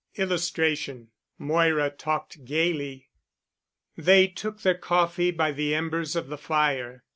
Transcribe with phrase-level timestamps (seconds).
[0.15, 3.09] [Illustration: MOIRA TALKED GAYLY]
[3.95, 7.03] They took their coffee by the embers of the fire.